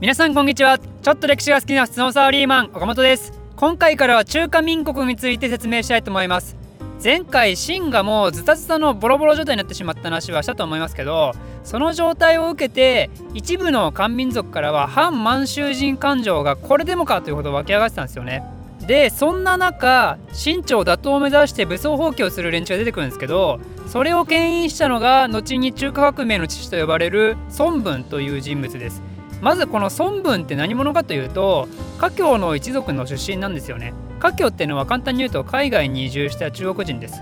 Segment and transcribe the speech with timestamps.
[0.00, 0.78] 皆さんこんにちは。
[0.78, 3.32] ちょっと歴史が好きな普通のサーリーマン岡本です。
[3.54, 6.56] 今回からは中華民国について説明したいと思います。
[7.02, 18.42] 前回秦がもうズタズタのボロボロ状態になってしまった話はしたと思いますけどその状態を受けて一部の漢民族からは反満州人感情がこれでもかというほど湧き上がってたんですよね。
[18.80, 29.13] でそんな中清朝打倒を目指して武装放棄をする連中が出てくるんですけどそれを牽引したのが後に中華革命の父と呼ばれる孫文という人物です。
[29.44, 33.92] まずこの孫文って何者かというと華僑の一族の出身なんですよね。
[34.18, 37.20] 華僑っていうのは簡単に言うと海外に移住した中国人です。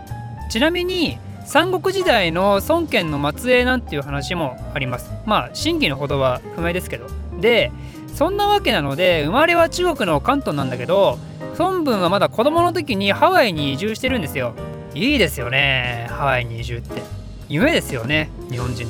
[0.49, 5.11] ちなみに三国時代の孫権の末裔なんていう話もあります。
[5.27, 7.09] まあ真偽のほどは不明ですけど。
[7.41, 7.73] で
[8.15, 11.19] そんなわけなので生まれは中国の関東なんだけど
[11.59, 14.55] 孫文はまだ子供の時にハワイに移住してるんですよ。
[14.95, 17.03] いいですよねハワイに移住って。
[17.49, 18.87] 夢ですよね日本人。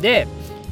[0.00, 0.28] で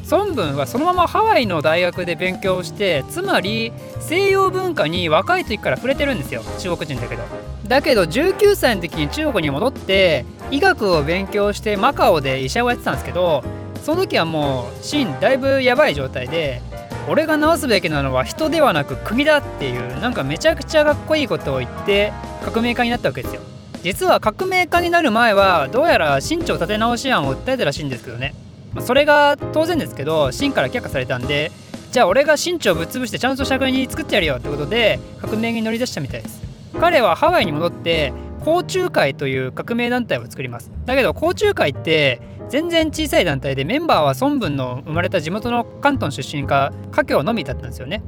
[0.09, 7.23] 孫文はそのままハワイの大学で勉強してつまり西洋文化に若い時から触れてるんですよ中国人だけど。
[7.67, 13.43] だけど19歳の時に中国に戻って医学を勉強してマカオで医者をやってたんですけど
[13.83, 16.61] その時はもうシーンだいぶやばい状態で
[17.09, 22.13] 俺が治すべきなのは人ではなく国だっていうなんかめちゃくちゃかっこいいことを言って
[22.43, 23.41] 革命家になったわけですよ。
[23.83, 28.33] 実は革命家になる前はどうやら清朝立て直し案を訴えたらしいんですけどね。
[28.77, 31.51] まそれが当然ですけど秦から却下されたんで
[31.91, 36.41] じゃあ俺が清朝ぶっ潰してちゃんとした国に作ってやるよってことで革命に乗り出したみたいです。
[36.79, 40.69] 彼はハワイに戻って甲虫会という革命団体を作ります。
[40.85, 48.03] だけど甲虫会って全然小さい団体でメンバーは孫文の生まれた地元の関東出身か華僑のみだったんですよね。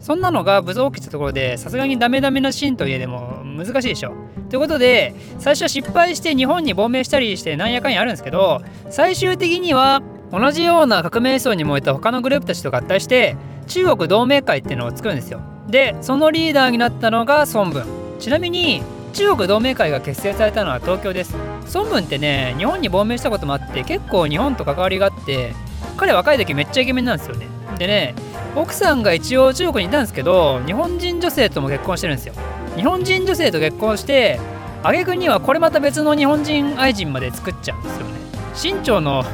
[0.00, 4.12] そんなのが武装起きたところでさすがにダメダメなシーンといえでも難しいでしょ。
[4.48, 15.40] ということで最初は失敗して日本に亡命したりしてなんやかんやあるんですけど最終的には同じような革命思想に燃えた他のグループたちと合体して中国同盟会っていうのを作るんですよ。
[15.68, 17.84] でそのリーダーになったのが孫文。
[18.18, 18.82] ちなみに
[19.12, 21.34] 中国同盟会が結成されたのは東京です。
[21.74, 25.52] 孫文ってね日本に亡命したこともあって結構日本と関わりがあって
[25.96, 27.46] 彼若い時めっちゃイケメンなんですよね。
[27.78, 28.14] でね
[28.56, 32.34] 奥さんが一応中国にいたんですけど日本人女性とも結婚してるんですよ。
[32.76, 34.40] 日本人女性と結婚して
[34.82, 38.12] 挙句にはこれまた別の日本人愛人まで作っちゃうんですよね。
[38.54, 39.24] 清朝の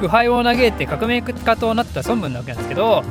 [0.00, 3.02] 腐敗を嘆いて革命家となった孫文なわけなんですけど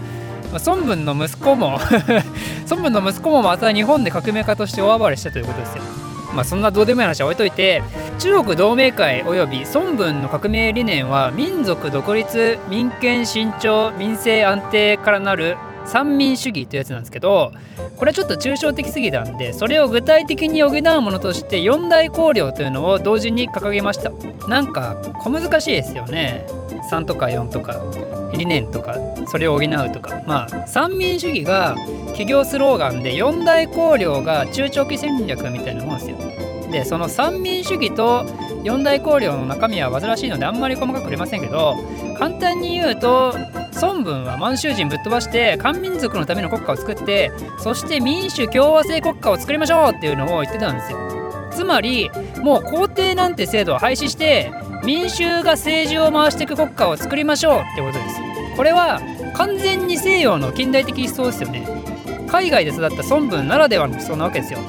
[0.65, 1.79] 孫文の息子も
[2.69, 5.83] 孫文の息子もまた日本で革命家として大暴れしたということですよ。
[6.33, 7.81] まあそんなどうでもいい話は置いといて
[8.19, 17.53] 中国同盟会及び孫文の革命理念は民族独立民権伸長民政安定からなる三民主義というやつなんですけど
[17.95, 24.11] これはちょっと抽象的すぎたんでそれを具体的に補うものとして四大綱領というのを同時に掲げました。
[24.47, 26.45] なんか小難しいですよね。
[26.91, 27.75] 3とか4とか
[28.33, 28.95] 理念とか
[29.27, 30.21] それを補うとか。
[30.25, 31.75] まあ三民主義が
[32.07, 36.17] 企業スローガンで四大綱領が中長期戦略みたいなもんですよ。
[36.71, 38.25] でその三民主義と
[38.63, 41.75] 四大綱領の中身は煩わしいのであんまり細かく触れませんけど
[42.17, 43.33] 簡単に言うと
[43.81, 50.97] 孫文は満州人ぶっ飛ばして漢民族のための国家を作ってそして民主共和制国家を作りましょうっていうのを言ってたんですよ。
[51.51, 52.11] つまり
[52.43, 54.51] もう皇帝なんて制度を廃止して
[54.87, 58.21] 民衆が政治を回していく国家を作りましょうってことです。
[58.55, 59.01] これは
[59.35, 61.67] 完全に西洋の近代的思想ですよね。
[62.29, 64.59] 海外で育った孫文ならではの思想なわけですよ。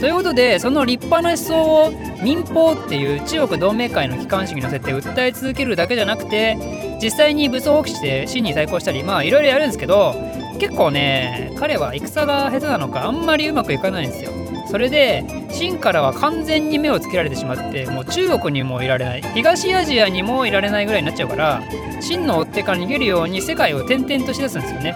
[0.00, 1.92] ということでその立派な思想を
[2.22, 6.56] 民法っていう中国同盟会の機関紙に載せて訴え続けるだけじゃなくて
[7.02, 10.14] 実際に武装放棄して真に対抗したりまあいろいろやるんですけど
[10.58, 14.32] 結構ね彼は戦が下手なのかあんまりうまくいかないんですよ。
[14.70, 19.22] それで清からは完全に目をつけられてしまってもう中国にもいられない。
[19.34, 21.62] 東アジアにもいられないぐらいになっちゃうから
[22.00, 24.94] 清の追っ手から逃げるように世界を転々としだすんですよね。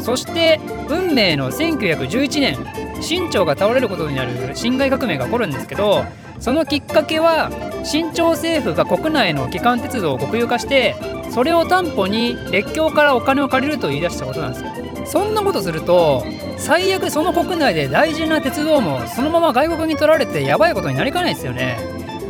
[0.00, 2.56] そして運命の1911年
[3.02, 6.04] 清朝が倒れることになる辛亥革命が起こるんですけど
[6.38, 7.50] そのきっかけは
[7.84, 10.94] 清朝政府が国内の基幹鉄道を国有化して
[11.30, 14.70] それを担保に列強からお金を借りると言い出したことなんですよ。
[15.10, 16.24] そんなことすると
[16.56, 21.78] 最悪その国内で大事な鉄道もそのまま外国に取られてやばいことになりかねないですよね。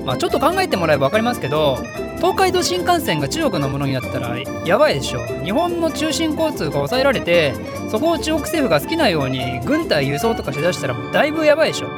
[0.04, 1.76] まあちょっと考えてもらえば分かりますけど
[2.16, 7.52] 東海道新幹線が中国のものになったらやばいでしょ日本の中心交通が抑えられて
[7.90, 11.88] そこを中国政府が好きなように軍隊輸送とかしだしたらだいぶやばいでしょ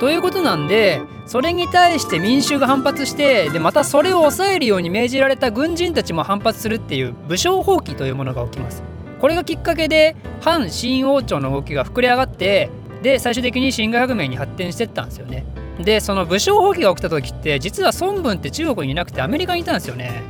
[0.00, 8.95] ということなんでそれに対して民衆が反発してでまたそれを抑えるように命じられた軍人たちも反発するっていう武将放棄というものが起きます。
[9.20, 12.70] これがきっかけで反新王朝の動きが膨れ上がって
[13.02, 15.44] で最終的に辛亥革命に発展してったんですよね。
[15.80, 20.22] でその武将放棄が起きた時って実は孫文って中国にいなくてアメリカにいたんですよね。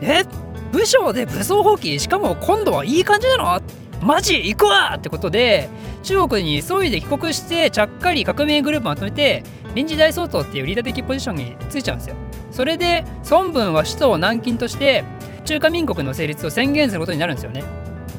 [0.00, 0.24] え？
[0.72, 1.98] 武将で武装放棄？
[1.98, 3.62] しかも今度はいい感じなの？
[4.02, 4.94] マジ行くわ！
[4.96, 5.68] ってことで
[6.02, 9.42] 中国に急いで帰国してちゃっかり革命グループまとめて
[9.74, 12.16] 臨時大総統っていうリーダー的ポジションについちゃうんですよ。
[12.50, 15.04] それで孫文は首都を南京として
[15.44, 17.62] 中華民国の成立を宣言することになるんですよね。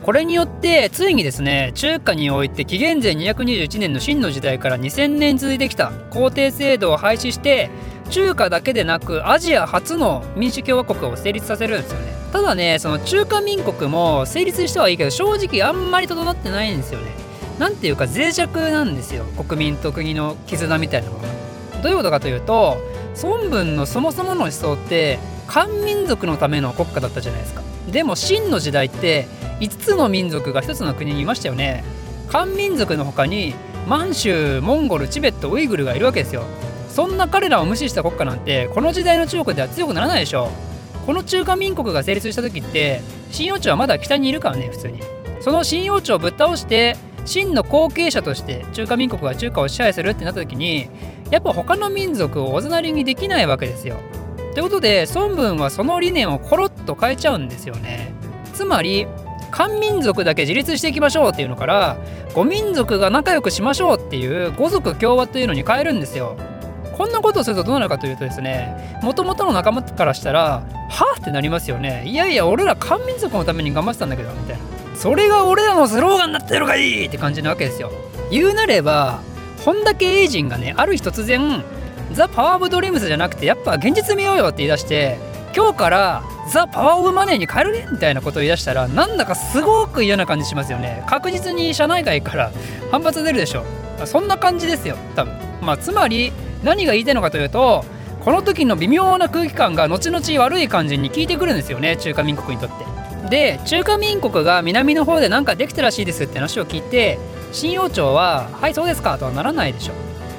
[0.06, 7.72] これによってついにですね中華において紀元前221年の秦の時代から2000年続いてきた皇帝制度を廃止して
[8.12, 12.13] 中華だけでなくアジア初の民主共和国を成立させるんですよね。
[12.31, 17.07] ただねその中華民国も成立してはいいけど正直あんまり整ってないんですよね。
[17.57, 19.24] なんていうか脆弱なんですよ。
[19.24, 21.30] 国民と国の絆みたいなものが。
[21.81, 22.78] どういうことかというと
[23.24, 25.18] 孫文のそもそもの思想って
[25.48, 27.63] 漢民族のための国家だったじゃないですか。
[27.92, 29.28] でも秦の時代って
[29.60, 31.84] 5つの民族が1つの国にいましたよね。
[32.28, 33.54] 漢民族の他に
[33.88, 36.44] 満州モンゴルチベットウイグルがいるわけですよ。
[36.90, 40.50] そんな彼らを無視した国家なんてこの時代の中国では強くならないでしょ
[41.06, 45.02] この中華民国が成立した時って秦王朝はまだ北にいるからね普通に。
[45.42, 50.90] その秦王朝をぶっ倒して秦の後継者として中華民国が中華を支配するってなった時に
[51.31, 53.98] やっぱ他の民族をおざなりにできないわけですよ。
[54.54, 58.13] ということで孫文はその理念をコロッと変えちゃうんですよね。
[58.54, 59.06] つまり
[59.51, 61.97] 漢民族だけ自立していきましょうっていうのから
[62.33, 66.38] 五民族が仲良くしましょうっていう五族共和というのに変えるんですよ。
[66.97, 72.03] こんなことをするとどうなるかというとですねもともとの仲間からしたらはってなりますよね。
[72.06, 74.63] いやいや俺ら漢民族のために頑張ってたんだけどみたいな。
[74.95, 77.92] それが俺らのスローガンになってるかいいって感じなわけですよ。
[78.31, 79.19] 言うなれば
[79.65, 81.63] 本田圭エイジンがねある日突然
[82.13, 85.18] ザ・パワー・オブ・ドリームスじゃなくてやっぱ現実見ようよって言い出して
[85.56, 91.04] 今日からザ・パワー・オブ・マネーに変えるねみたいなことを言い出したらなんだかすごく嫌な感じしますよね。
[91.07, 92.52] 確実に社内外から
[92.92, 93.63] 反発出るでしょ
[94.04, 95.34] そんな感じですよ多分。
[95.62, 97.86] まあつまり何が言いたいのかというと
[98.19, 103.30] この時の微妙な空気感が後々悪い感じに効いてくるんですよね中華民国にとって。
[103.30, 107.18] で中華民国が南の方で何かできたらしいですって話を聞いて
[107.54, 109.94] 新王朝は「はいそうですか」とはならないでしょ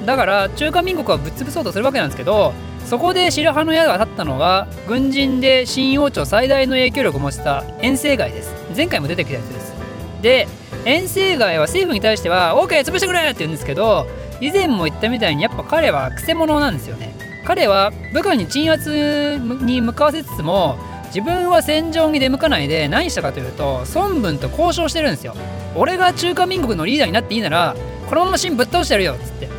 [0.05, 2.53] だから中華民国はぶっ潰そうとするわけなんですけど
[2.87, 8.55] そこで白羽の矢が立ったのが軍人で新王朝最大の影響力を持ちた遠征街です。
[8.77, 9.73] 前回も出てきたやつです。
[10.21, 10.47] で
[10.85, 14.07] 遠征街は政府に対しては OK 潰してくれって言うんですけど
[14.39, 17.13] 以前も言ったみたいにやっぱ彼はくせ者なんですよね。
[17.43, 25.35] 彼は部下に鎮圧に向かわせつつも自分は戦場に出向かないで何したかというと孫文と交渉してるんですよ。
[25.75, 27.75] 俺が中華民国のリーダーになっていいなら
[28.07, 29.49] このまま秦ぶっ倒してやるよっつって。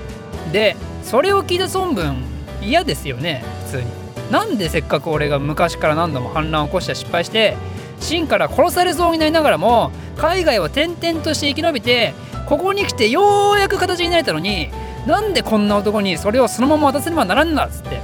[0.51, 2.25] でそれを聞いた孫文
[2.63, 3.87] 嫌ですよね普通に。
[4.31, 7.57] なんでせっかく俺が昔から何度も反乱を起こして失敗して
[8.01, 12.13] 秦から殺されそうになりながらも海外を転々として生き延びて
[12.47, 14.71] ここに来てようやく形になれたのに
[15.07, 18.01] なんでこんな男にそれをそのまま渡せねばならんだっつって。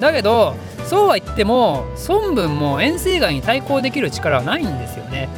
[0.00, 5.28] だけどそうは言っても孫文も遠征外に対抗できる力はないんですよね。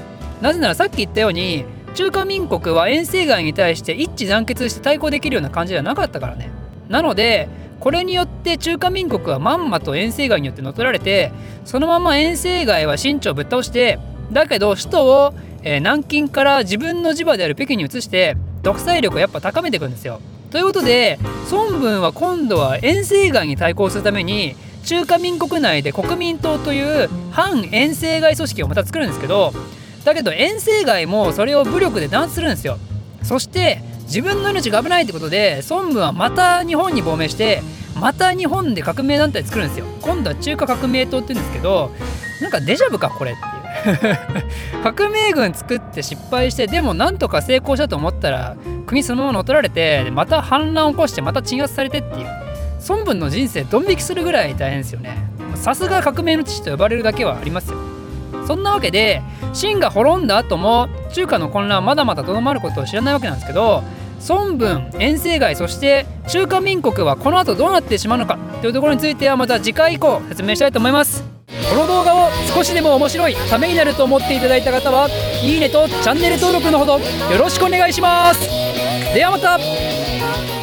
[0.40, 1.64] なぜならさっき言ったように
[1.94, 6.50] 中華民国は遠征外に対して一致団結して対抗できるような感じではなかったからね。
[6.88, 7.48] なので
[7.86, 11.30] これによって中華民国はまんまと遠征外によって乗っ取られて
[11.64, 14.00] そのまま遠征外は清朝をぶっ倒して
[14.32, 20.20] だけど首都を、えー、南京から自分の地場である北京に移して独裁力をやっぱ高めていくんですよ。
[20.50, 21.20] ということで
[21.52, 29.52] 孫文は今度は遠征外に対抗するために中華民国内で国民党という反遠征外組織をまた作るんですけど
[30.04, 32.78] だけど遠征外もそれを武力で弾圧するんですよ。
[33.22, 37.62] そして自分の命が危ないってことで孫文はまた日本に亡命して
[38.00, 39.86] また日本で革命団体作るんですよ。
[40.02, 41.90] 今度は中華革命党って言うんですけど
[42.40, 44.82] なんかデジャブかこれっていう。
[44.82, 52.26] 革命軍作って失敗してでもなんとか成功したと思ったら国そのまま乗っ取られてまた反乱を起こしてまた鎮圧されてっていう。
[52.88, 55.16] 孫文の人生ドン引きするぐらい大変ですよね。
[55.56, 57.78] さすが革命の父と呼ばれるだけはありますよ。
[58.46, 59.22] そんなわけで
[59.52, 63.82] 秦が滅んだ後も中華の混乱はまだまだとどまることを知らないわけなんですけど
[64.28, 71.24] 孫文遠征街そして中華民国はこの後どうなってしまうのかというところについてはまた次回以降説明したいと思います。
[71.70, 75.08] この動画を少しでも面白いためになると思っていただいた方は
[75.42, 77.00] いいねとチャンネル登録のほどよ
[77.38, 78.40] ろしくお願いします。
[79.14, 80.55] ではまた。